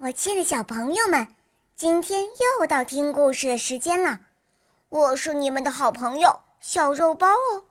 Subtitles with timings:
[0.00, 1.26] 我亲爱的小朋友们，
[1.74, 4.20] 今天又到听故事的时间了。
[4.88, 7.64] 我是你们的好朋友小肉包哦。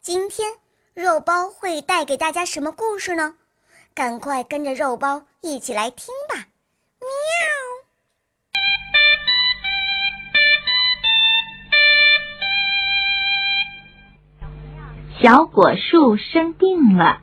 [0.00, 0.54] 今天
[0.94, 3.36] 肉包会带给大家什么故事呢？
[3.94, 6.46] 赶快跟着肉包一起来听吧！
[6.98, 7.08] 喵。
[15.22, 17.20] 小果树生病了。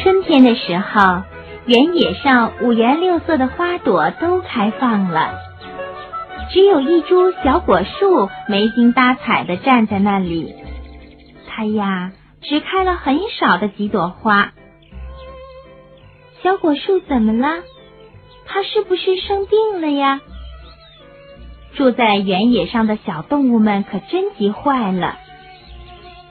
[0.00, 1.22] 春天的时候，
[1.66, 5.34] 原野上五颜六色的花朵都开放了，
[6.52, 10.54] 只有一株小果树没精打采的站在那里。
[11.48, 14.52] 它呀，只开了很少的几朵花。
[16.42, 17.62] 小果树怎么了？
[18.46, 20.20] 它是不是生病了呀？
[21.74, 25.16] 住在原野上的小动物们可真急坏了。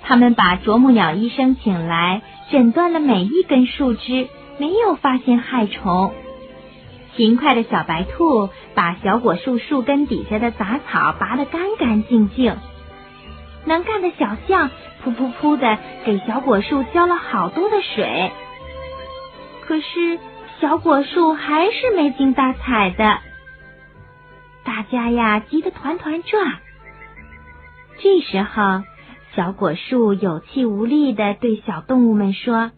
[0.04, 6.14] 他们把啄木鸟医生请来，诊断了每一根树枝，没有发现害虫。
[7.16, 12.56] 勤快的小白兔把小果树树根底下的杂草拔得干干净净。
[13.66, 14.70] 能干的小象
[15.04, 18.32] 噗噗噗的给小果树浇了好多的水。
[19.66, 20.20] 可是
[20.62, 23.18] 小果树还是没精打采的。
[24.64, 26.60] 大家呀，急得团团转。
[28.00, 28.84] 这时候。
[29.38, 32.72] 小果树有气无力的对小动物们说：“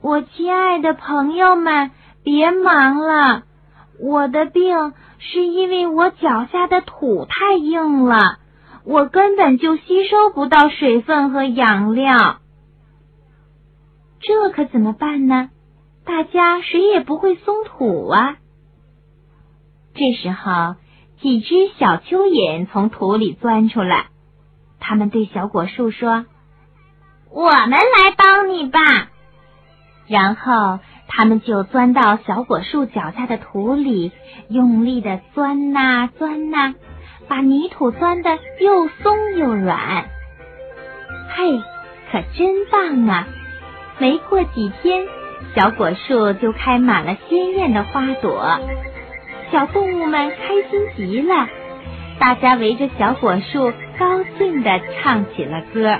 [0.00, 1.90] 我亲爱的朋友们，
[2.22, 3.42] 别忙了，
[4.00, 8.38] 我的病是因为我脚下的土太硬了，
[8.86, 12.38] 我根本就吸收不到水分和养料。
[14.20, 15.50] 这可怎么办呢？
[16.06, 18.38] 大家谁也不会松土啊。”
[19.94, 20.76] 这时候，
[21.20, 24.06] 几只小蚯蚓从土里钻出来。
[24.86, 26.26] 他们对小果树说
[27.32, 29.08] ：“我们来帮你吧。”
[30.06, 34.12] 然后他们就钻到小果树脚下的土里，
[34.50, 36.74] 用力的钻呐钻呐，
[37.28, 40.04] 把泥土钻的又松又软。
[41.30, 41.58] 嘿，
[42.12, 43.26] 可真棒啊！
[43.98, 45.06] 没过几天，
[45.54, 48.60] 小果树就开满了鲜艳的花朵，
[49.50, 51.48] 小动物们开心极了。
[52.18, 55.98] 大家围着小果树，高兴地唱起了歌。